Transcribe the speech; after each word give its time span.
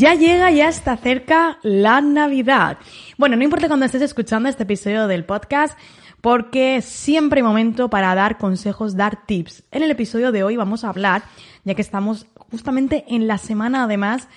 Ya 0.00 0.14
llega, 0.14 0.50
ya 0.50 0.70
está 0.70 0.96
cerca 0.96 1.58
la 1.62 2.00
Navidad. 2.00 2.78
Bueno, 3.18 3.36
no 3.36 3.44
importa 3.44 3.68
cuando 3.68 3.84
estés 3.84 4.00
escuchando 4.00 4.48
este 4.48 4.62
episodio 4.62 5.06
del 5.06 5.26
podcast, 5.26 5.78
porque 6.22 6.80
siempre 6.80 7.40
hay 7.40 7.42
momento 7.42 7.90
para 7.90 8.14
dar 8.14 8.38
consejos, 8.38 8.96
dar 8.96 9.26
tips. 9.26 9.62
En 9.70 9.82
el 9.82 9.90
episodio 9.90 10.32
de 10.32 10.42
hoy 10.42 10.56
vamos 10.56 10.84
a 10.84 10.88
hablar, 10.88 11.24
ya 11.64 11.74
que 11.74 11.82
estamos 11.82 12.26
justamente 12.50 13.04
en 13.08 13.26
la 13.26 13.36
semana 13.36 13.84
además 13.84 14.28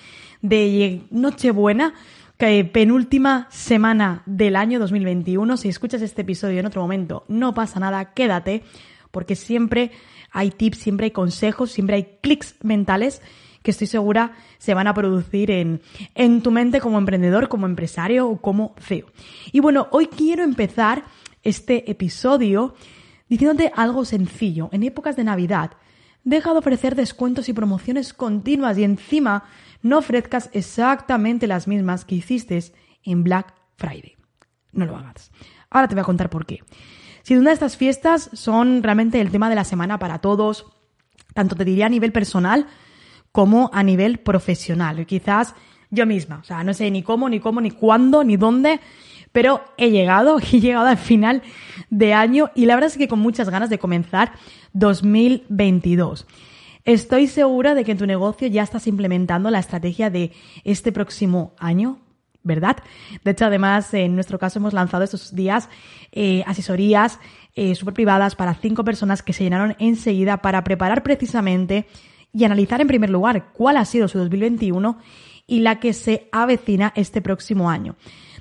de 0.42 1.00
Nochebuena, 1.10 1.94
que 2.36 2.62
penúltima 2.66 3.48
semana 3.50 4.22
del 4.26 4.56
año 4.56 4.78
2021. 4.78 5.56
Si 5.56 5.70
escuchas 5.70 6.02
este 6.02 6.20
episodio 6.20 6.60
en 6.60 6.66
otro 6.66 6.82
momento, 6.82 7.24
no 7.28 7.54
pasa 7.54 7.80
nada, 7.80 8.12
quédate, 8.12 8.64
porque 9.10 9.34
siempre 9.34 9.92
hay 10.30 10.50
tips, 10.50 10.76
siempre 10.76 11.04
hay 11.04 11.12
consejos, 11.12 11.72
siempre 11.72 11.96
hay 11.96 12.18
clics 12.20 12.54
mentales 12.62 13.22
que 13.64 13.70
estoy 13.70 13.86
segura 13.86 14.32
se 14.58 14.74
van 14.74 14.86
a 14.86 14.94
producir 14.94 15.50
en, 15.50 15.80
en 16.14 16.42
tu 16.42 16.50
mente 16.50 16.82
como 16.82 16.98
emprendedor, 16.98 17.48
como 17.48 17.64
empresario 17.64 18.28
o 18.28 18.36
como 18.36 18.74
CEO. 18.78 19.06
Y 19.52 19.60
bueno, 19.60 19.88
hoy 19.90 20.06
quiero 20.06 20.44
empezar 20.44 21.04
este 21.42 21.90
episodio 21.90 22.74
diciéndote 23.26 23.72
algo 23.74 24.04
sencillo. 24.04 24.68
En 24.70 24.82
épocas 24.82 25.16
de 25.16 25.24
Navidad, 25.24 25.72
deja 26.24 26.52
de 26.52 26.58
ofrecer 26.58 26.94
descuentos 26.94 27.48
y 27.48 27.54
promociones 27.54 28.12
continuas 28.12 28.76
y 28.76 28.84
encima 28.84 29.44
no 29.80 29.96
ofrezcas 29.96 30.50
exactamente 30.52 31.46
las 31.46 31.66
mismas 31.66 32.04
que 32.04 32.16
hiciste 32.16 32.62
en 33.02 33.24
Black 33.24 33.54
Friday. 33.78 34.16
No 34.72 34.84
lo 34.84 34.94
hagas. 34.94 35.32
Ahora 35.70 35.88
te 35.88 35.94
voy 35.94 36.02
a 36.02 36.04
contar 36.04 36.28
por 36.28 36.44
qué. 36.44 36.60
Si 37.22 37.34
una 37.34 37.48
de 37.48 37.54
estas 37.54 37.78
fiestas 37.78 38.28
son 38.34 38.82
realmente 38.82 39.22
el 39.22 39.30
tema 39.30 39.48
de 39.48 39.54
la 39.54 39.64
semana 39.64 39.98
para 39.98 40.18
todos, 40.18 40.66
tanto 41.32 41.56
te 41.56 41.64
diría 41.64 41.86
a 41.86 41.88
nivel 41.88 42.12
personal 42.12 42.66
como 43.34 43.68
a 43.72 43.82
nivel 43.82 44.18
profesional. 44.18 45.04
Quizás 45.06 45.56
yo 45.90 46.06
misma, 46.06 46.38
o 46.38 46.44
sea, 46.44 46.62
no 46.62 46.72
sé 46.72 46.88
ni 46.92 47.02
cómo, 47.02 47.28
ni 47.28 47.40
cómo, 47.40 47.60
ni 47.60 47.72
cuándo, 47.72 48.22
ni 48.22 48.36
dónde, 48.36 48.78
pero 49.32 49.60
he 49.76 49.90
llegado, 49.90 50.38
he 50.52 50.60
llegado 50.60 50.86
al 50.86 50.98
final 50.98 51.42
de 51.90 52.14
año 52.14 52.52
y 52.54 52.66
la 52.66 52.76
verdad 52.76 52.92
es 52.92 52.96
que 52.96 53.08
con 53.08 53.18
muchas 53.18 53.50
ganas 53.50 53.70
de 53.70 53.80
comenzar 53.80 54.34
2022. 54.74 56.28
Estoy 56.84 57.26
segura 57.26 57.74
de 57.74 57.82
que 57.82 57.90
en 57.90 57.98
tu 57.98 58.06
negocio 58.06 58.46
ya 58.46 58.62
estás 58.62 58.86
implementando 58.86 59.50
la 59.50 59.58
estrategia 59.58 60.10
de 60.10 60.30
este 60.62 60.92
próximo 60.92 61.54
año, 61.58 61.98
¿verdad? 62.44 62.76
De 63.24 63.32
hecho, 63.32 63.46
además, 63.46 63.92
en 63.94 64.14
nuestro 64.14 64.38
caso 64.38 64.60
hemos 64.60 64.74
lanzado 64.74 65.02
estos 65.02 65.34
días 65.34 65.68
eh, 66.12 66.44
asesorías 66.46 67.18
eh, 67.56 67.74
súper 67.74 67.94
privadas 67.94 68.36
para 68.36 68.54
cinco 68.54 68.84
personas 68.84 69.24
que 69.24 69.32
se 69.32 69.42
llenaron 69.42 69.74
enseguida 69.80 70.36
para 70.36 70.62
preparar 70.62 71.02
precisamente 71.02 71.88
y 72.34 72.44
analizar 72.44 72.80
en 72.80 72.88
primer 72.88 73.10
lugar 73.10 73.52
cuál 73.52 73.76
ha 73.76 73.84
sido 73.84 74.08
su 74.08 74.18
2021 74.18 74.98
y 75.46 75.60
la 75.60 75.80
que 75.80 75.92
se 75.92 76.28
avecina 76.32 76.92
este 76.96 77.22
próximo 77.22 77.70
año. 77.70 77.96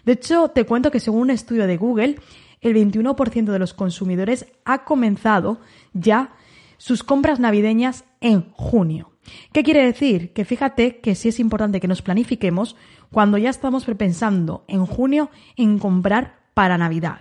De 0.05 0.13
hecho, 0.13 0.49
te 0.49 0.65
cuento 0.65 0.91
que 0.91 0.99
según 0.99 1.21
un 1.21 1.29
estudio 1.29 1.67
de 1.67 1.77
Google, 1.77 2.15
el 2.61 2.75
21% 2.75 3.45
de 3.45 3.59
los 3.59 3.73
consumidores 3.73 4.47
ha 4.65 4.83
comenzado 4.83 5.59
ya 5.93 6.31
sus 6.77 7.03
compras 7.03 7.39
navideñas 7.39 8.05
en 8.19 8.51
junio. 8.51 9.11
¿Qué 9.53 9.63
quiere 9.63 9.85
decir? 9.85 10.33
Que 10.33 10.43
fíjate 10.43 10.99
que 10.99 11.15
sí 11.15 11.29
es 11.29 11.39
importante 11.39 11.79
que 11.79 11.87
nos 11.87 12.01
planifiquemos 12.01 12.75
cuando 13.11 13.37
ya 13.37 13.49
estamos 13.49 13.85
pensando 13.85 14.65
en 14.67 14.85
junio 14.85 15.29
en 15.55 15.79
comprar 15.79 16.39
para 16.53 16.77
Navidad. 16.77 17.19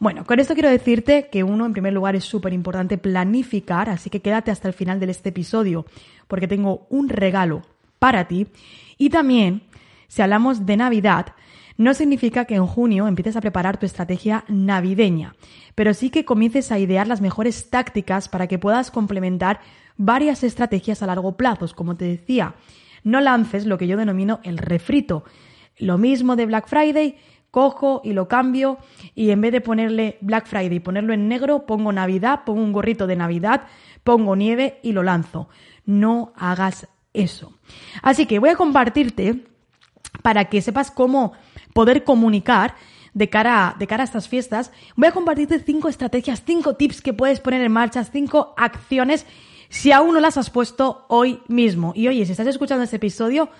Bueno, 0.00 0.24
con 0.24 0.38
esto 0.38 0.54
quiero 0.54 0.70
decirte 0.70 1.28
que 1.30 1.42
uno, 1.42 1.66
en 1.66 1.72
primer 1.72 1.92
lugar, 1.92 2.14
es 2.14 2.24
súper 2.24 2.52
importante 2.52 2.98
planificar, 2.98 3.90
así 3.90 4.10
que 4.10 4.20
quédate 4.20 4.52
hasta 4.52 4.68
el 4.68 4.74
final 4.74 5.00
de 5.00 5.10
este 5.10 5.30
episodio 5.30 5.86
porque 6.28 6.46
tengo 6.46 6.86
un 6.88 7.08
regalo 7.08 7.62
para 7.98 8.28
ti. 8.28 8.46
Y 8.96 9.10
también, 9.10 9.62
si 10.06 10.22
hablamos 10.22 10.66
de 10.66 10.76
Navidad, 10.76 11.34
no 11.76 11.94
significa 11.94 12.44
que 12.44 12.54
en 12.54 12.66
junio 12.66 13.08
empieces 13.08 13.36
a 13.36 13.40
preparar 13.40 13.78
tu 13.78 13.86
estrategia 13.86 14.44
navideña, 14.48 15.34
pero 15.74 15.94
sí 15.94 16.10
que 16.10 16.24
comiences 16.24 16.70
a 16.70 16.78
idear 16.78 17.08
las 17.08 17.20
mejores 17.20 17.70
tácticas 17.70 18.28
para 18.28 18.46
que 18.46 18.58
puedas 18.58 18.90
complementar 18.92 19.60
varias 19.96 20.44
estrategias 20.44 21.02
a 21.02 21.06
largo 21.06 21.36
plazo. 21.36 21.66
Como 21.74 21.96
te 21.96 22.04
decía, 22.04 22.54
no 23.02 23.20
lances 23.20 23.66
lo 23.66 23.78
que 23.78 23.88
yo 23.88 23.96
denomino 23.96 24.38
el 24.44 24.58
refrito. 24.58 25.24
Lo 25.76 25.98
mismo 25.98 26.34
de 26.34 26.46
Black 26.46 26.68
Friday, 26.68 27.16
cojo 27.50 28.00
y 28.04 28.12
lo 28.12 28.28
cambio 28.28 28.78
y 29.14 29.30
en 29.30 29.40
vez 29.40 29.52
de 29.52 29.60
ponerle 29.60 30.18
Black 30.20 30.46
Friday 30.46 30.76
y 30.76 30.80
ponerlo 30.80 31.12
en 31.12 31.28
negro, 31.28 31.66
pongo 31.66 31.92
Navidad, 31.92 32.40
pongo 32.44 32.62
un 32.62 32.72
gorrito 32.72 33.06
de 33.06 33.16
Navidad, 33.16 33.62
pongo 34.04 34.36
nieve 34.36 34.80
y 34.82 34.92
lo 34.92 35.02
lanzo. 35.02 35.48
No 35.84 36.32
hagas 36.36 36.88
eso. 37.12 37.58
Así 38.02 38.26
que 38.26 38.38
voy 38.38 38.50
a 38.50 38.56
compartirte 38.56 39.46
para 40.22 40.46
que 40.46 40.62
sepas 40.62 40.90
cómo 40.90 41.32
poder 41.72 42.04
comunicar 42.04 42.74
de 43.14 43.28
cara, 43.28 43.74
de 43.78 43.86
cara 43.86 44.02
a 44.02 44.04
estas 44.04 44.28
fiestas. 44.28 44.70
Voy 44.96 45.08
a 45.08 45.12
compartirte 45.12 45.58
cinco 45.58 45.88
estrategias, 45.88 46.42
cinco 46.44 46.74
tips 46.74 47.00
que 47.02 47.12
puedes 47.12 47.40
poner 47.40 47.62
en 47.62 47.72
marcha, 47.72 48.04
cinco 48.04 48.54
acciones 48.56 49.26
si 49.68 49.92
aún 49.92 50.14
no 50.14 50.20
las 50.20 50.36
has 50.36 50.50
puesto 50.50 51.04
hoy 51.08 51.40
mismo. 51.48 51.92
Y 51.94 52.08
oye, 52.08 52.24
si 52.24 52.32
estás 52.32 52.46
escuchando 52.46 52.84
este 52.84 52.96
episodio 52.96 53.50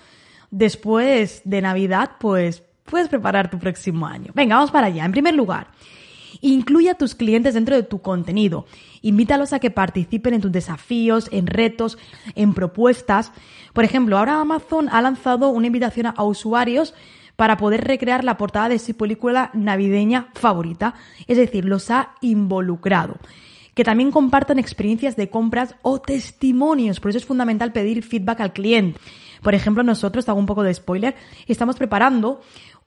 después 0.51 1.41
de 1.45 1.61
Navidad, 1.61 2.11
pues 2.19 2.63
puedes 2.89 3.07
preparar 3.07 3.49
tu 3.49 3.59
próximo 3.59 4.05
año. 4.05 4.31
Venga, 4.33 4.55
vamos 4.55 4.71
para 4.71 4.87
allá. 4.87 5.05
En 5.05 5.11
primer 5.11 5.35
lugar, 5.35 5.67
incluye 6.41 6.89
a 6.89 6.95
tus 6.95 7.15
clientes 7.15 7.53
dentro 7.53 7.75
de 7.75 7.83
tu 7.83 8.01
contenido. 8.01 8.65
Invítalos 9.01 9.53
a 9.53 9.59
que 9.59 9.71
participen 9.71 10.33
en 10.33 10.41
tus 10.41 10.51
desafíos, 10.51 11.29
en 11.31 11.47
retos, 11.47 11.97
en 12.35 12.53
propuestas. 12.53 13.31
Por 13.73 13.83
ejemplo, 13.83 14.17
ahora 14.17 14.41
Amazon 14.41 14.89
ha 14.91 15.01
lanzado 15.01 15.49
una 15.49 15.67
invitación 15.67 16.07
a 16.07 16.23
usuarios 16.23 16.93
para 17.35 17.55
poder 17.55 17.85
recrear 17.85 18.25
la 18.25 18.35
portada 18.35 18.67
de 18.67 18.79
su 18.79 18.95
película 18.97 19.49
navideña 19.53 20.27
favorita. 20.33 20.95
Es 21.25 21.37
decir, 21.37 21.63
los 21.63 21.89
ha 21.89 22.15
involucrado. 22.19 23.15
Que 23.73 23.85
también 23.85 24.11
compartan 24.11 24.59
experiencias 24.59 25.15
de 25.15 25.29
compras 25.29 25.75
o 25.81 26.01
testimonios. 26.01 26.99
Por 26.99 27.09
eso 27.09 27.19
es 27.19 27.25
fundamental 27.25 27.71
pedir 27.71 28.03
feedback 28.03 28.41
al 28.41 28.51
cliente. 28.51 28.99
Por 29.41 29.55
ejemplo, 29.55 29.83
nosotros, 29.83 30.27
hago 30.29 30.39
un 30.39 30.45
poco 30.45 30.63
de 30.63 30.73
spoiler, 30.73 31.15
estamos 31.47 31.75
preparando 31.77 32.41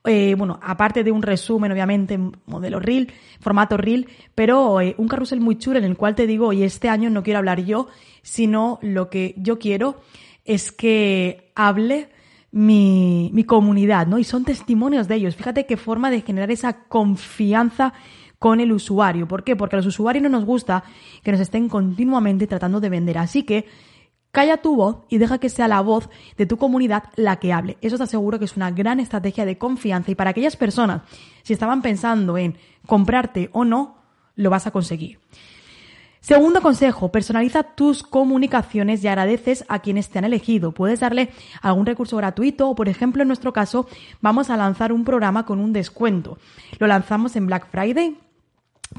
eh, 0.05 0.35
bueno, 0.37 0.59
aparte 0.61 1.03
de 1.03 1.11
un 1.11 1.21
resumen, 1.21 1.71
obviamente, 1.71 2.19
modelo 2.45 2.79
reel, 2.79 3.13
formato 3.39 3.77
reel, 3.77 4.07
pero 4.35 4.81
eh, 4.81 4.95
un 4.97 5.07
carrusel 5.07 5.39
muy 5.39 5.57
chulo 5.57 5.77
en 5.77 5.85
el 5.85 5.95
cual 5.95 6.13
te 6.13 6.27
digo, 6.27 6.51
y 6.51 6.63
este 6.63 6.89
año 6.89 7.09
no 7.09 7.23
quiero 7.23 7.39
hablar 7.39 7.63
yo, 7.63 7.87
sino 8.21 8.79
lo 8.81 9.09
que 9.09 9.33
yo 9.37 9.59
quiero 9.59 10.01
es 10.43 10.73
que 10.73 11.53
hable 11.55 12.09
mi, 12.51 13.31
mi 13.33 13.45
comunidad, 13.45 14.05
¿no? 14.05 14.19
Y 14.19 14.25
son 14.25 14.43
testimonios 14.43 15.07
de 15.07 15.15
ellos. 15.15 15.37
Fíjate 15.37 15.65
qué 15.65 15.77
forma 15.77 16.11
de 16.11 16.21
generar 16.21 16.51
esa 16.51 16.83
confianza 16.83 17.93
con 18.39 18.59
el 18.59 18.73
usuario. 18.73 19.25
¿Por 19.25 19.45
qué? 19.45 19.55
Porque 19.55 19.77
a 19.77 19.79
los 19.79 19.85
usuarios 19.85 20.21
no 20.21 20.27
nos 20.27 20.43
gusta 20.43 20.83
que 21.23 21.31
nos 21.31 21.39
estén 21.39 21.69
continuamente 21.69 22.45
tratando 22.45 22.81
de 22.81 22.89
vender. 22.89 23.17
Así 23.17 23.43
que 23.43 23.67
Calla 24.33 24.57
tu 24.57 24.75
voz 24.75 24.97
y 25.09 25.19
deja 25.19 25.37
que 25.37 25.47
sea 25.47 25.67
la 25.67 25.81
voz 25.81 26.09
de 26.37 26.47
tu 26.47 26.57
comunidad 26.57 27.03
la 27.15 27.35
que 27.35 27.53
hable. 27.53 27.77
Eso 27.81 27.97
te 27.97 28.03
aseguro 28.05 28.39
que 28.39 28.45
es 28.45 28.57
una 28.57 28.71
gran 28.71 28.99
estrategia 28.99 29.45
de 29.45 29.59
confianza 29.59 30.09
y 30.09 30.15
para 30.15 30.31
aquellas 30.31 30.55
personas, 30.55 31.03
si 31.43 31.53
estaban 31.53 31.83
pensando 31.83 32.35
en 32.35 32.57
comprarte 32.87 33.51
o 33.53 33.63
no, 33.63 33.95
lo 34.35 34.49
vas 34.49 34.65
a 34.65 34.71
conseguir. 34.71 35.19
Segundo 36.19 36.63
consejo, 36.63 37.11
personaliza 37.11 37.61
tus 37.61 38.01
comunicaciones 38.01 39.03
y 39.03 39.07
agradeces 39.07 39.65
a 39.67 39.79
quienes 39.79 40.09
te 40.09 40.17
han 40.17 40.25
elegido. 40.25 40.71
Puedes 40.71 41.01
darle 41.01 41.29
algún 41.61 41.85
recurso 41.85 42.17
gratuito 42.17 42.67
o, 42.69 42.73
por 42.73 42.89
ejemplo, 42.89 43.21
en 43.21 43.27
nuestro 43.27 43.53
caso, 43.53 43.87
vamos 44.19 44.49
a 44.49 44.57
lanzar 44.57 44.93
un 44.93 45.03
programa 45.03 45.45
con 45.45 45.59
un 45.59 45.73
descuento. 45.73 46.39
Lo 46.79 46.87
lanzamos 46.87 47.35
en 47.35 47.45
Black 47.45 47.67
Friday, 47.69 48.17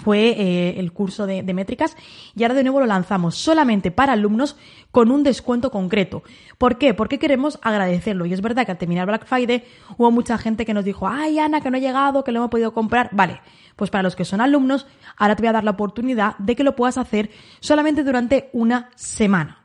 fue 0.05 0.29
eh, 0.39 0.79
el 0.79 0.93
curso 0.93 1.27
de, 1.27 1.43
métricas 1.55 1.97
y 2.37 2.43
ahora 2.43 2.55
de 2.55 2.63
nuevo 2.63 2.81
lo 2.81 2.87
lanzamos 2.87 3.37
solamente 3.37 3.91
para 3.91 4.13
alumnos 4.13 4.57
con 4.91 5.11
un 5.11 5.23
descuento 5.23 5.71
concreto. 5.71 6.23
¿Por 6.59 6.77
qué? 6.77 6.93
Porque 6.93 7.19
queremos 7.19 7.59
agradecerlo. 7.63 8.27
Y 8.27 8.35
es 8.35 8.43
verdad 8.43 8.67
que 8.67 8.73
al 8.73 8.79
terminar 8.79 9.07
Black 9.07 9.27
Friday 9.27 9.65
hubo 9.97 10.11
mucha 10.11 10.37
gente 10.37 10.67
que 10.67 10.75
nos 10.75 10.85
dijo, 10.85 11.09
ay 11.09 11.39
Ana, 11.39 11.63
que 11.63 11.71
no 11.71 11.79
ha 11.79 11.81
llegado, 11.81 12.23
que 12.23 12.33
lo 12.33 12.41
hemos 12.41 12.51
podido 12.51 12.75
comprar. 12.75 13.09
Vale, 13.13 13.41
pues 13.77 13.91
para 13.91 14.03
los 14.03 14.15
que 14.15 14.27
son 14.27 14.43
alumnos, 14.43 14.87
ahora 15.17 15.37
te 15.37 15.43
voy 15.43 15.49
a 15.49 15.53
dar 15.53 15.65
la 15.65 15.71
oportunidad 15.71 16.37
de 16.37 16.55
que 16.55 16.65
lo 16.65 16.77
puedas 16.77 16.99
hacer 16.99 17.31
solamente 17.61 18.05
durante 18.05 18.51
una 18.53 18.91
semana. 18.95 19.59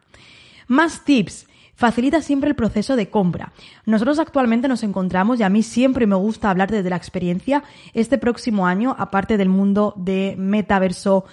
Más 0.67 1.03
tips. 1.03 1.48
Facilita 1.79 2.21
siempre 2.21 2.49
el 2.49 2.57
proceso 2.57 2.97
de 2.97 3.09
compra. 3.09 3.53
Nosotros 3.85 4.19
actualmente 4.19 4.67
nos 4.67 4.83
encontramos, 4.83 5.39
y 5.39 5.43
a 5.43 5.49
mí 5.49 5.63
siempre 5.63 6.07
me 6.07 6.15
gusta 6.15 6.49
hablar 6.49 6.69
desde 6.69 6.89
la 6.89 6.97
experiencia, 6.97 7.63
este 7.93 8.17
próximo 8.17 8.67
año, 8.67 8.97
aparte 8.99 9.37
del 9.37 9.47
mundo 9.47 9.93
de 9.95 10.35
metaverso 10.37 11.23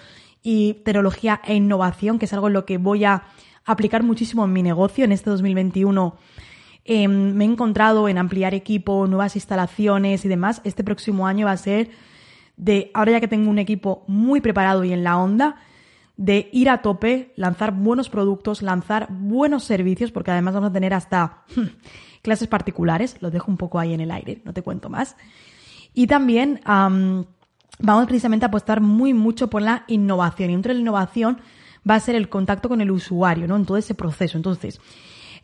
y 0.44 0.74
tecnología 0.84 1.40
e 1.44 1.56
innovación, 1.56 2.20
que 2.20 2.26
es 2.26 2.32
algo 2.32 2.46
en 2.46 2.52
lo 2.52 2.64
que 2.64 2.78
voy 2.78 3.04
a 3.04 3.24
aplicar 3.64 4.04
muchísimo 4.04 4.44
en 4.44 4.52
mi 4.52 4.62
negocio 4.62 5.04
en 5.04 5.10
este 5.10 5.30
2021. 5.30 6.14
Em, 6.84 7.34
me 7.34 7.44
he 7.44 7.48
encontrado 7.48 8.08
en 8.08 8.16
ampliar 8.16 8.54
equipo, 8.54 9.08
nuevas 9.08 9.34
instalaciones 9.34 10.24
y 10.24 10.28
demás. 10.28 10.60
Este 10.62 10.84
próximo 10.84 11.26
año 11.26 11.46
va 11.46 11.52
a 11.52 11.56
ser 11.56 11.90
de, 12.56 12.92
ahora 12.94 13.10
ya 13.10 13.20
que 13.20 13.26
tengo 13.26 13.50
un 13.50 13.58
equipo 13.58 14.04
muy 14.06 14.40
preparado 14.40 14.84
y 14.84 14.92
en 14.92 15.02
la 15.02 15.16
onda, 15.16 15.56
de 16.16 16.48
ir 16.52 16.70
a 16.70 16.82
tope, 16.82 17.32
lanzar 17.36 17.72
buenos 17.72 18.08
productos, 18.08 18.62
lanzar 18.62 19.08
buenos 19.10 19.64
servicios, 19.64 20.12
porque 20.12 20.30
además 20.30 20.54
vamos 20.54 20.70
a 20.70 20.72
tener 20.72 20.94
hasta 20.94 21.44
clases 22.22 22.48
particulares, 22.48 23.16
lo 23.20 23.30
dejo 23.30 23.50
un 23.50 23.56
poco 23.56 23.78
ahí 23.78 23.92
en 23.92 24.00
el 24.00 24.10
aire, 24.10 24.40
no 24.44 24.52
te 24.52 24.62
cuento 24.62 24.88
más. 24.88 25.16
Y 25.92 26.06
también 26.06 26.60
vamos 26.64 28.06
precisamente 28.06 28.46
a 28.46 28.48
apostar 28.48 28.80
muy 28.80 29.14
mucho 29.14 29.48
por 29.48 29.62
la 29.62 29.84
innovación. 29.88 30.50
Y 30.50 30.54
dentro 30.54 30.70
de 30.70 30.74
la 30.74 30.80
innovación 30.80 31.38
va 31.88 31.94
a 31.94 32.00
ser 32.00 32.14
el 32.14 32.28
contacto 32.28 32.68
con 32.68 32.80
el 32.80 32.90
usuario, 32.90 33.46
¿no? 33.46 33.56
En 33.56 33.64
todo 33.64 33.76
ese 33.76 33.94
proceso. 33.94 34.36
Entonces, 34.36 34.80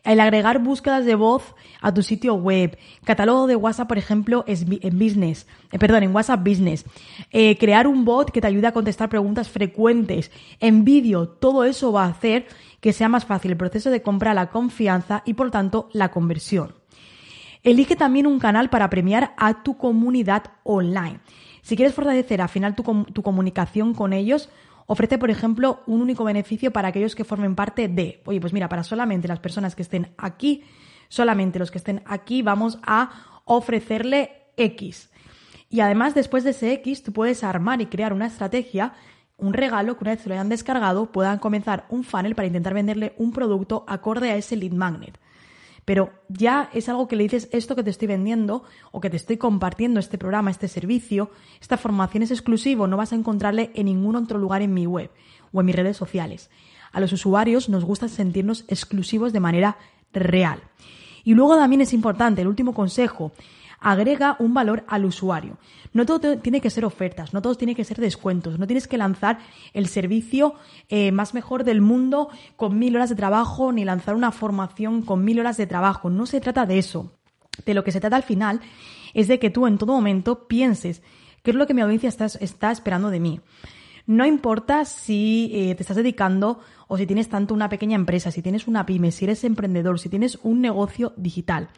el 0.03 0.19
agregar 0.19 0.59
búsquedas 0.59 1.05
de 1.05 1.15
voz 1.15 1.55
a 1.81 1.93
tu 1.93 2.03
sitio 2.03 2.35
web, 2.35 2.77
catálogo 3.03 3.47
de 3.47 3.55
WhatsApp, 3.55 3.87
por 3.87 3.97
ejemplo, 3.97 4.43
en 4.47 4.99
business, 4.99 5.47
eh, 5.71 5.79
perdón, 5.79 6.03
en 6.03 6.15
WhatsApp 6.15 6.45
Business, 6.45 6.85
eh, 7.31 7.57
crear 7.57 7.87
un 7.87 8.05
bot 8.05 8.31
que 8.31 8.41
te 8.41 8.47
ayude 8.47 8.67
a 8.67 8.73
contestar 8.73 9.09
preguntas 9.09 9.49
frecuentes, 9.49 10.31
en 10.59 10.83
vídeo, 10.83 11.27
todo 11.27 11.63
eso 11.63 11.91
va 11.91 12.05
a 12.05 12.09
hacer 12.09 12.47
que 12.79 12.93
sea 12.93 13.07
más 13.07 13.25
fácil 13.25 13.51
el 13.51 13.57
proceso 13.57 13.89
de 13.89 14.01
compra, 14.01 14.33
la 14.33 14.49
confianza 14.49 15.23
y 15.25 15.35
por 15.35 15.51
tanto 15.51 15.89
la 15.93 16.11
conversión. 16.11 16.75
Elige 17.63 17.95
también 17.95 18.27
un 18.27 18.39
canal 18.39 18.69
para 18.69 18.89
premiar 18.89 19.33
a 19.37 19.63
tu 19.63 19.77
comunidad 19.77 20.43
online. 20.63 21.21
Si 21.61 21.77
quieres 21.77 21.95
fortalecer 21.95 22.41
al 22.41 22.49
final 22.49 22.75
tu 22.75 23.23
comunicación 23.23 23.93
con 23.93 24.11
ellos, 24.11 24.49
ofrece, 24.85 25.17
por 25.17 25.29
ejemplo, 25.29 25.81
un 25.87 26.01
único 26.01 26.23
beneficio 26.23 26.71
para 26.71 26.89
aquellos 26.89 27.15
que 27.15 27.23
formen 27.23 27.55
parte 27.55 27.87
de, 27.87 28.21
oye, 28.25 28.41
pues 28.41 28.53
mira, 28.53 28.69
para 28.69 28.83
solamente 28.83 29.27
las 29.27 29.39
personas 29.39 29.75
que 29.75 29.81
estén 29.81 30.13
aquí, 30.17 30.63
solamente 31.09 31.59
los 31.59 31.71
que 31.71 31.77
estén 31.77 32.01
aquí, 32.05 32.41
vamos 32.41 32.79
a 32.83 33.41
ofrecerle 33.45 34.47
X. 34.57 35.09
Y 35.69 35.79
además, 35.79 36.13
después 36.13 36.43
de 36.43 36.51
ese 36.51 36.73
X, 36.73 37.03
tú 37.03 37.13
puedes 37.13 37.43
armar 37.43 37.81
y 37.81 37.87
crear 37.87 38.13
una 38.13 38.27
estrategia, 38.27 38.93
un 39.37 39.53
regalo 39.53 39.97
que 39.97 40.03
una 40.03 40.11
vez 40.15 40.25
lo 40.27 40.33
hayan 40.33 40.49
descargado, 40.49 41.11
puedan 41.11 41.39
comenzar 41.39 41.85
un 41.89 42.03
funnel 42.03 42.35
para 42.35 42.47
intentar 42.47 42.73
venderle 42.73 43.13
un 43.17 43.33
producto 43.33 43.83
acorde 43.87 44.31
a 44.31 44.35
ese 44.35 44.55
lead 44.55 44.73
magnet 44.73 45.17
pero 45.85 46.11
ya 46.29 46.69
es 46.73 46.89
algo 46.89 47.07
que 47.07 47.15
le 47.15 47.23
dices 47.23 47.49
esto 47.51 47.75
que 47.75 47.83
te 47.83 47.89
estoy 47.89 48.07
vendiendo 48.07 48.63
o 48.91 49.01
que 49.01 49.09
te 49.09 49.17
estoy 49.17 49.37
compartiendo 49.37 49.99
este 49.99 50.17
programa, 50.17 50.51
este 50.51 50.67
servicio, 50.67 51.29
esta 51.61 51.77
formación 51.77 52.23
es 52.23 52.31
exclusivo, 52.31 52.87
no 52.87 52.97
vas 52.97 53.11
a 53.11 53.15
encontrarle 53.15 53.71
en 53.73 53.85
ningún 53.85 54.15
otro 54.15 54.39
lugar 54.39 54.61
en 54.61 54.73
mi 54.73 54.87
web 54.87 55.09
o 55.51 55.59
en 55.59 55.65
mis 55.65 55.75
redes 55.75 55.97
sociales. 55.97 56.49
A 56.91 56.99
los 56.99 57.11
usuarios 57.11 57.69
nos 57.69 57.83
gusta 57.83 58.07
sentirnos 58.07 58.65
exclusivos 58.67 59.33
de 59.33 59.39
manera 59.39 59.77
real. 60.13 60.61
Y 61.23 61.33
luego 61.33 61.55
también 61.55 61.81
es 61.81 61.93
importante, 61.93 62.41
el 62.41 62.47
último 62.47 62.73
consejo, 62.73 63.31
agrega 63.83 64.37
un 64.39 64.53
valor 64.53 64.83
al 64.87 65.05
usuario. 65.05 65.57
No 65.91 66.05
todo 66.05 66.39
tiene 66.39 66.61
que 66.61 66.69
ser 66.69 66.85
ofertas, 66.85 67.33
no 67.33 67.41
todo 67.41 67.55
tiene 67.55 67.75
que 67.75 67.83
ser 67.83 67.97
descuentos, 67.97 68.57
no 68.57 68.65
tienes 68.65 68.87
que 68.87 68.97
lanzar 68.97 69.39
el 69.73 69.87
servicio 69.87 70.55
eh, 70.89 71.11
más 71.11 71.33
mejor 71.33 71.63
del 71.63 71.81
mundo 71.81 72.29
con 72.55 72.79
mil 72.79 72.95
horas 72.95 73.09
de 73.09 73.15
trabajo 73.15 73.71
ni 73.71 73.85
lanzar 73.85 74.15
una 74.15 74.31
formación 74.31 75.03
con 75.03 75.23
mil 75.23 75.39
horas 75.39 75.57
de 75.57 75.67
trabajo. 75.67 76.09
No 76.09 76.25
se 76.25 76.41
trata 76.41 76.65
de 76.65 76.79
eso. 76.79 77.11
De 77.65 77.75
lo 77.75 77.83
que 77.83 77.91
se 77.91 77.99
trata 77.99 78.15
al 78.15 78.23
final 78.23 78.61
es 79.13 79.27
de 79.27 79.37
que 79.37 79.51
tú 79.51 79.67
en 79.67 79.77
todo 79.77 79.93
momento 79.93 80.47
pienses 80.47 81.03
qué 81.43 81.51
es 81.51 81.55
lo 81.55 81.67
que 81.67 81.75
mi 81.75 81.81
audiencia 81.81 82.09
está, 82.09 82.71
esperando 82.71 83.09
de 83.11 83.19
mí. 83.19 83.41
No 84.07 84.25
importa 84.25 84.85
si 84.85 85.51
eh, 85.53 85.75
te 85.75 85.83
estás 85.83 85.97
dedicando 85.97 86.59
o 86.87 86.97
si 86.97 87.05
tienes 87.05 87.29
tanto 87.29 87.53
una 87.53 87.69
pequeña 87.69 87.95
empresa, 87.95 88.31
si 88.31 88.41
tienes 88.41 88.67
una 88.67 88.85
pyme, 88.85 89.11
si 89.11 89.25
eres 89.25 89.43
emprendedor, 89.43 89.99
si 89.99 90.09
tienes 90.09 90.39
un 90.41 90.61
negocio 90.61 91.13
digital. 91.15 91.69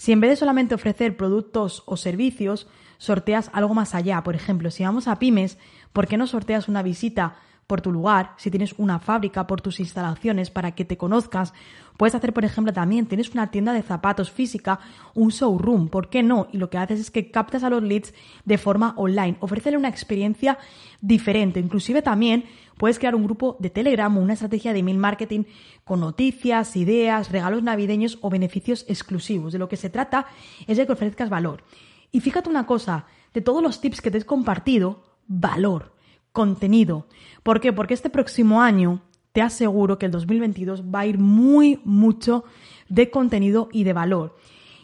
Si 0.00 0.12
en 0.12 0.20
vez 0.20 0.30
de 0.30 0.36
solamente 0.36 0.74
ofrecer 0.74 1.14
productos 1.14 1.82
o 1.84 1.98
servicios, 1.98 2.66
sorteas 2.96 3.50
algo 3.52 3.74
más 3.74 3.94
allá, 3.94 4.22
por 4.22 4.34
ejemplo, 4.34 4.70
si 4.70 4.82
vamos 4.82 5.06
a 5.06 5.18
pymes, 5.18 5.58
¿por 5.92 6.06
qué 6.06 6.16
no 6.16 6.26
sorteas 6.26 6.68
una 6.68 6.82
visita 6.82 7.36
por 7.70 7.82
tu 7.82 7.92
lugar, 7.92 8.34
si 8.36 8.50
tienes 8.50 8.74
una 8.78 8.98
fábrica, 8.98 9.46
por 9.46 9.60
tus 9.60 9.78
instalaciones, 9.78 10.50
para 10.50 10.72
que 10.72 10.84
te 10.84 10.96
conozcas. 10.96 11.52
Puedes 11.96 12.16
hacer, 12.16 12.32
por 12.32 12.44
ejemplo, 12.44 12.72
también, 12.72 13.06
tienes 13.06 13.30
una 13.30 13.52
tienda 13.52 13.72
de 13.72 13.82
zapatos 13.82 14.28
física, 14.28 14.80
un 15.14 15.28
showroom, 15.28 15.88
¿por 15.88 16.10
qué 16.10 16.24
no? 16.24 16.48
Y 16.50 16.58
lo 16.58 16.68
que 16.68 16.78
haces 16.78 16.98
es 16.98 17.12
que 17.12 17.30
captas 17.30 17.62
a 17.62 17.70
los 17.70 17.80
leads 17.80 18.12
de 18.44 18.58
forma 18.58 18.92
online, 18.96 19.36
ofrécele 19.38 19.76
una 19.76 19.86
experiencia 19.86 20.58
diferente. 21.00 21.60
Inclusive 21.60 22.02
también 22.02 22.44
puedes 22.76 22.98
crear 22.98 23.14
un 23.14 23.22
grupo 23.22 23.56
de 23.60 23.70
Telegram 23.70 24.18
o 24.18 24.20
una 24.20 24.32
estrategia 24.32 24.72
de 24.72 24.80
email 24.80 24.98
marketing 24.98 25.44
con 25.84 26.00
noticias, 26.00 26.74
ideas, 26.74 27.30
regalos 27.30 27.62
navideños 27.62 28.18
o 28.20 28.30
beneficios 28.30 28.84
exclusivos. 28.88 29.52
De 29.52 29.60
lo 29.60 29.68
que 29.68 29.76
se 29.76 29.90
trata 29.90 30.26
es 30.66 30.76
de 30.76 30.86
que 30.86 30.92
ofrezcas 30.92 31.30
valor. 31.30 31.62
Y 32.10 32.18
fíjate 32.18 32.50
una 32.50 32.66
cosa, 32.66 33.06
de 33.32 33.42
todos 33.42 33.62
los 33.62 33.80
tips 33.80 34.00
que 34.00 34.10
te 34.10 34.18
he 34.18 34.24
compartido, 34.24 35.04
valor 35.28 35.99
contenido. 36.32 37.06
¿Por 37.42 37.60
qué? 37.60 37.72
Porque 37.72 37.94
este 37.94 38.10
próximo 38.10 38.62
año 38.62 39.02
te 39.32 39.42
aseguro 39.42 39.98
que 39.98 40.06
el 40.06 40.12
2022 40.12 40.84
va 40.92 41.00
a 41.00 41.06
ir 41.06 41.18
muy 41.18 41.80
mucho 41.84 42.44
de 42.88 43.10
contenido 43.10 43.68
y 43.72 43.84
de 43.84 43.92
valor. 43.92 44.36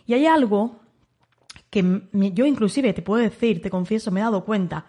Y 0.07 0.15
hay 0.15 0.27
algo 0.27 0.81
que 1.71 2.03
yo 2.13 2.47
inclusive 2.47 2.93
te 2.93 3.03
puedo 3.03 3.23
decir, 3.23 3.61
te 3.61 3.71
confieso, 3.71 4.11
me 4.11 4.21
he 4.21 4.23
dado 4.23 4.45
cuenta. 4.45 4.87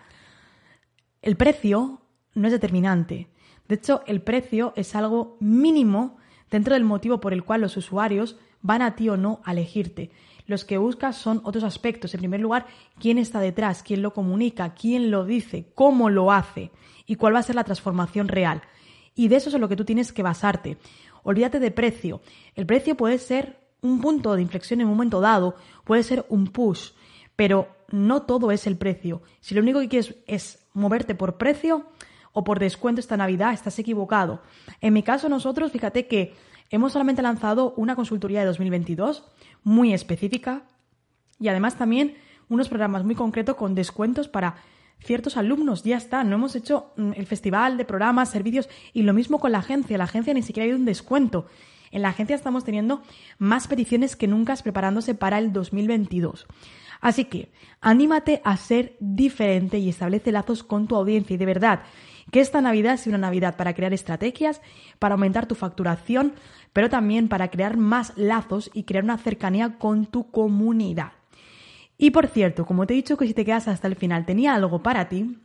El 1.22 1.36
precio 1.36 2.02
no 2.36 2.48
es 2.48 2.54
determinante. 2.54 3.28
De 3.68 3.76
hecho, 3.76 4.04
el 4.06 4.22
precio 4.22 4.74
es 4.76 4.96
algo 4.96 5.38
mínimo 5.40 6.18
dentro 6.50 6.76
del 6.76 6.84
motivo 6.84 7.20
por 7.20 7.34
el 7.34 7.44
cual 7.44 7.62
los 7.62 7.76
usuarios 7.76 8.38
van 8.62 8.82
a 8.82 8.96
ti 8.96 9.10
o 9.10 9.18
no 9.18 9.42
a 9.44 9.52
elegirte. 9.52 10.12
Los 10.46 10.64
que 10.64 10.78
buscas 10.78 11.18
son 11.18 11.42
otros 11.44 11.64
aspectos. 11.64 12.14
En 12.14 12.22
primer 12.22 12.40
lugar, 12.40 12.68
quién 13.00 13.18
está 13.18 13.40
detrás, 13.40 13.84
quién 13.84 14.02
lo 14.02 14.14
comunica, 14.14 14.74
quién 14.74 15.12
lo 15.12 15.26
dice, 15.26 15.72
cómo 15.76 16.10
lo 16.10 16.32
hace 16.32 16.72
y 17.06 17.16
cuál 17.16 17.36
va 17.36 17.40
a 17.40 17.44
ser 17.44 17.56
la 17.56 17.64
transformación 17.64 18.28
real. 18.28 18.62
Y 19.14 19.28
de 19.28 19.36
eso 19.36 19.50
es 19.50 19.56
en 19.56 19.62
lo 19.62 19.70
que 19.70 19.76
tú 19.76 19.84
tienes 19.84 20.14
que 20.14 20.24
basarte. 20.24 20.78
Olvídate 21.24 21.60
de 21.60 21.72
precio. 21.72 22.22
El 22.56 22.66
precio 22.66 22.96
puede 22.96 23.18
ser 23.18 23.60
un 23.82 24.00
punto 24.00 24.36
de 24.36 24.42
inflexión 24.42 24.80
en 24.80 24.88
un 24.88 24.94
momento 24.94 25.22
dado, 25.22 25.56
puede 25.84 26.04
ser 26.04 26.26
un 26.30 26.48
push, 26.48 26.92
pero 27.36 27.68
no 27.92 28.24
todo 28.24 28.52
es 28.52 28.68
el 28.68 28.78
precio. 28.78 29.22
Si 29.40 29.56
lo 29.56 29.62
único 29.62 29.80
que 29.80 29.90
quieres 29.90 30.16
es 30.28 30.66
moverte 30.74 31.16
por 31.16 31.38
precio 31.38 31.86
o 32.32 32.44
por 32.44 32.60
descuento 32.60 33.02
esta 33.02 33.18
Navidad, 33.18 33.54
estás 33.54 33.80
equivocado. 33.80 34.42
En 34.82 34.94
mi 34.94 35.04
caso, 35.04 35.30
nosotros, 35.30 35.72
fíjate 35.72 36.08
que 36.08 36.36
hemos 36.70 36.94
solamente 36.94 37.22
lanzado 37.22 37.74
una 37.78 37.96
consultoría 37.96 38.42
de 38.42 38.48
2022 38.48 39.24
muy 39.64 39.94
específica 39.94 40.64
y 41.40 41.48
además 41.48 41.78
también 41.78 42.16
unos 42.50 42.70
programas 42.70 43.04
muy 43.04 43.16
concretos 43.16 43.56
con 43.56 43.76
descuentos 43.76 44.28
para 44.28 44.56
ciertos 45.00 45.38
alumnos. 45.38 45.84
Ya 45.84 45.98
está, 45.98 46.24
no 46.24 46.36
hemos 46.36 46.56
hecho 46.56 46.94
mm, 46.98 47.12
el 47.16 47.26
festival 47.26 47.78
de 47.78 47.86
programas, 47.86 48.30
servicios 48.30 48.70
y 48.94 49.04
lo 49.04 49.14
mismo 49.14 49.40
con 49.40 49.52
la 49.52 49.60
agencia. 49.60 49.98
La 49.98 50.06
agencia 50.06 50.34
ni 50.34 50.42
siquiera 50.42 50.64
ha 50.64 50.66
habido 50.66 50.80
un 50.80 50.86
descuento. 50.86 51.48
En 51.92 52.02
la 52.02 52.10
agencia 52.10 52.36
estamos 52.36 52.64
teniendo 52.64 53.02
más 53.38 53.68
peticiones 53.68 54.16
que 54.16 54.28
nunca 54.28 54.56
preparándose 54.58 55.14
para 55.14 55.40
el 55.40 55.54
2022. 55.54 56.48
Así 57.00 57.26
que 57.26 57.52
anímate 57.80 58.42
a 58.44 58.58
ser 58.58 58.98
diferente 59.00 59.78
y 59.78 59.90
establece 59.90 60.32
lazos 60.32 60.64
con 60.64 60.88
tu 60.88 60.96
audiencia 60.96 61.36
y 61.36 61.38
de 61.38 61.46
verdad 61.46 61.82
que 62.32 62.40
esta 62.42 62.62
Navidad 62.62 62.98
sea 62.98 63.12
una 63.12 63.28
Navidad 63.28 63.56
para 63.56 63.74
crear 63.74 63.94
estrategias, 63.94 64.62
para 65.00 65.16
aumentar 65.16 65.46
tu 65.46 65.56
facturación, 65.56 66.34
pero 66.74 66.90
también 66.90 67.28
para 67.30 67.50
crear 67.50 67.78
más 67.78 68.14
lazos 68.16 68.70
y 68.74 68.84
crear 68.84 69.04
una 69.04 69.18
cercanía 69.18 69.78
con 69.78 70.06
tu 70.06 70.30
comunidad. 70.30 71.14
Y 71.98 72.12
por 72.12 72.28
cierto, 72.28 72.66
como 72.66 72.86
te 72.86 72.94
he 72.94 72.98
dicho 72.98 73.18
que 73.18 73.28
si 73.28 73.34
te 73.34 73.46
quedas 73.46 73.68
hasta 73.68 73.88
el 73.88 73.96
final 73.96 74.26
tenía 74.26 74.54
algo 74.54 74.84
para 74.84 75.10
ti, 75.10 75.38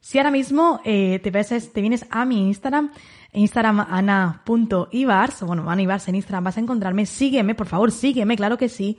si 0.00 0.18
ahora 0.18 0.30
mismo 0.30 0.80
eh, 0.84 1.18
te, 1.22 1.30
ves, 1.30 1.72
te 1.72 1.80
vienes 1.80 2.06
a 2.10 2.24
mi 2.24 2.46
Instagram, 2.46 2.92
Instagram 3.32 3.80
ana.ibars, 3.80 5.42
bueno, 5.42 5.68
Ana 5.68 5.82
Ibars 5.82 6.06
en 6.08 6.14
Instagram 6.14 6.44
vas 6.44 6.56
a 6.58 6.60
encontrarme, 6.60 7.06
sígueme, 7.06 7.54
por 7.54 7.66
favor, 7.66 7.90
sígueme, 7.90 8.36
claro 8.36 8.56
que 8.56 8.68
sí, 8.68 8.98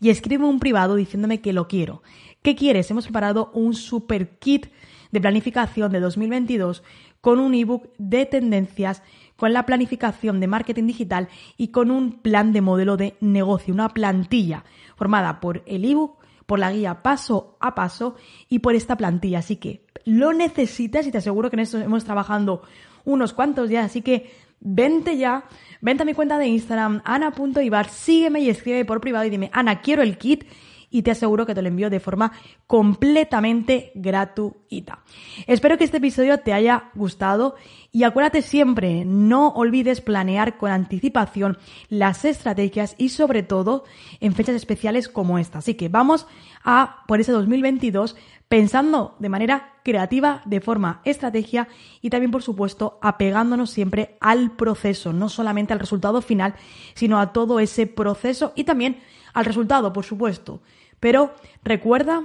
y 0.00 0.10
escríbeme 0.10 0.48
un 0.48 0.58
privado 0.58 0.96
diciéndome 0.96 1.40
que 1.40 1.52
lo 1.52 1.68
quiero. 1.68 2.02
¿Qué 2.42 2.56
quieres? 2.56 2.90
Hemos 2.90 3.04
preparado 3.04 3.50
un 3.54 3.72
super 3.72 4.36
kit 4.38 4.66
de 5.12 5.20
planificación 5.20 5.92
de 5.92 6.00
2022 6.00 6.82
con 7.20 7.38
un 7.38 7.54
ebook 7.54 7.88
de 7.98 8.26
tendencias, 8.26 9.02
con 9.36 9.52
la 9.52 9.64
planificación 9.64 10.40
de 10.40 10.48
marketing 10.48 10.86
digital 10.86 11.28
y 11.56 11.68
con 11.68 11.90
un 11.90 12.20
plan 12.20 12.52
de 12.52 12.60
modelo 12.60 12.96
de 12.96 13.14
negocio, 13.20 13.72
una 13.72 13.90
plantilla 13.90 14.64
formada 14.96 15.40
por 15.40 15.62
el 15.66 15.84
ebook, 15.84 16.16
por 16.46 16.58
la 16.58 16.72
guía 16.72 17.02
paso 17.02 17.56
a 17.60 17.74
paso 17.74 18.16
y 18.48 18.58
por 18.58 18.74
esta 18.74 18.96
plantilla. 18.96 19.38
Así 19.38 19.56
que 19.56 19.84
lo 20.04 20.32
necesitas 20.32 21.06
y 21.06 21.12
te 21.12 21.18
aseguro 21.18 21.50
que 21.50 21.56
en 21.56 21.60
esto 21.60 21.78
hemos 21.78 22.04
trabajando 22.04 22.62
unos 23.04 23.32
cuantos 23.32 23.70
ya, 23.70 23.84
así 23.84 24.02
que 24.02 24.30
vente 24.60 25.16
ya, 25.16 25.44
vente 25.80 26.02
a 26.02 26.06
mi 26.06 26.14
cuenta 26.14 26.38
de 26.38 26.46
Instagram, 26.46 27.02
ana.ibar, 27.04 27.88
sígueme 27.88 28.40
y 28.40 28.48
escribe 28.48 28.84
por 28.84 29.00
privado 29.00 29.24
y 29.24 29.30
dime, 29.30 29.50
Ana, 29.52 29.80
quiero 29.80 30.02
el 30.02 30.18
kit 30.18 30.44
y 30.92 31.02
te 31.02 31.10
aseguro 31.10 31.46
que 31.46 31.54
te 31.54 31.62
lo 31.62 31.68
envío 31.68 31.90
de 31.90 31.98
forma 31.98 32.32
completamente 32.68 33.90
gratuita. 33.96 35.00
Espero 35.46 35.78
que 35.78 35.84
este 35.84 35.96
episodio 35.96 36.38
te 36.38 36.52
haya 36.52 36.90
gustado 36.94 37.56
y 37.90 38.04
acuérdate 38.04 38.42
siempre, 38.42 39.04
no 39.04 39.48
olvides 39.48 40.00
planear 40.00 40.58
con 40.58 40.70
anticipación 40.70 41.58
las 41.88 42.24
estrategias 42.24 42.94
y 42.98 43.08
sobre 43.08 43.42
todo 43.42 43.84
en 44.20 44.34
fechas 44.34 44.54
especiales 44.54 45.08
como 45.08 45.38
esta. 45.38 45.58
Así 45.58 45.74
que 45.74 45.88
vamos 45.88 46.26
a 46.62 47.04
por 47.08 47.20
ese 47.20 47.32
2022 47.32 48.14
pensando 48.52 49.16
de 49.18 49.30
manera 49.30 49.80
creativa, 49.82 50.42
de 50.44 50.60
forma 50.60 51.00
estrategia 51.06 51.68
y 52.02 52.10
también, 52.10 52.30
por 52.30 52.42
supuesto, 52.42 52.98
apegándonos 53.00 53.70
siempre 53.70 54.18
al 54.20 54.50
proceso, 54.56 55.14
no 55.14 55.30
solamente 55.30 55.72
al 55.72 55.78
resultado 55.78 56.20
final, 56.20 56.54
sino 56.92 57.18
a 57.18 57.32
todo 57.32 57.60
ese 57.60 57.86
proceso 57.86 58.52
y 58.54 58.64
también 58.64 59.00
al 59.32 59.44
resultado, 59.44 59.92
por 59.92 60.04
supuesto. 60.04 60.62
Pero 61.00 61.34
recuerda 61.64 62.22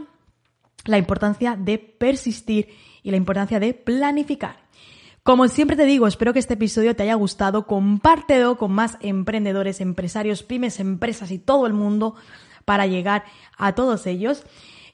la 0.86 0.98
importancia 0.98 1.56
de 1.56 1.78
persistir 1.78 2.70
y 3.04 3.12
la 3.12 3.18
importancia 3.18 3.60
de 3.60 3.74
planificar. 3.74 4.68
Como 5.24 5.48
siempre 5.50 5.76
te 5.76 5.86
digo, 5.86 6.08
espero 6.08 6.32
que 6.32 6.40
este 6.40 6.54
episodio 6.54 6.96
te 6.96 7.04
haya 7.04 7.16
gustado. 7.16 7.68
Compártelo 7.68 8.58
con 8.58 8.72
más 8.72 8.98
emprendedores, 9.02 9.82
empresarios, 9.82 10.44
pymes, 10.44 10.80
empresas 10.80 11.32
y 11.32 11.38
todo 11.38 11.68
el 11.68 11.74
mundo 11.74 12.16
para 12.64 12.88
llegar 12.88 13.26
a 13.58 13.76
todos 13.76 14.08
ellos. 14.08 14.46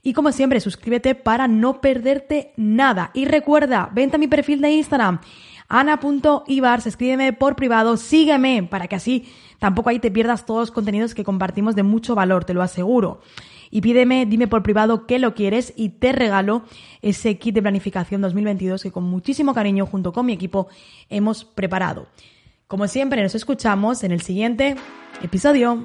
Y 0.01 0.13
como 0.13 0.31
siempre, 0.31 0.59
suscríbete 0.59 1.13
para 1.13 1.47
no 1.47 1.81
perderte 1.81 2.51
nada. 2.57 3.11
Y 3.13 3.25
recuerda, 3.25 3.89
vente 3.93 4.15
a 4.15 4.19
mi 4.19 4.27
perfil 4.27 4.59
de 4.59 4.71
Instagram, 4.71 5.21
ana.ibars, 5.69 6.87
escríbeme 6.87 7.33
por 7.33 7.55
privado, 7.55 7.95
sígueme 7.97 8.63
para 8.63 8.87
que 8.87 8.95
así 8.95 9.31
tampoco 9.63 9.89
ahí 9.89 9.99
te 9.99 10.11
pierdas 10.11 10.45
todos 10.45 10.59
los 10.59 10.71
contenidos 10.71 11.15
que 11.15 11.23
compartimos 11.23 11.73
de 11.73 11.83
mucho 11.83 12.15
valor, 12.15 12.43
te 12.43 12.53
lo 12.53 12.61
aseguro 12.61 13.21
y 13.71 13.79
pídeme, 13.79 14.25
dime 14.25 14.49
por 14.49 14.61
privado 14.61 15.07
qué 15.07 15.19
lo 15.19 15.33
quieres 15.35 15.71
y 15.77 15.87
te 15.87 16.11
regalo 16.11 16.63
ese 17.01 17.37
kit 17.37 17.55
de 17.55 17.61
planificación 17.61 18.19
2022 18.19 18.83
que 18.83 18.91
con 18.91 19.05
muchísimo 19.05 19.53
cariño 19.53 19.85
junto 19.85 20.11
con 20.11 20.25
mi 20.25 20.33
equipo 20.33 20.67
hemos 21.09 21.45
preparado. 21.45 22.07
Como 22.67 22.89
siempre, 22.89 23.23
nos 23.23 23.35
escuchamos 23.35 24.03
en 24.03 24.11
el 24.11 24.19
siguiente 24.19 24.75
episodio. 25.21 25.81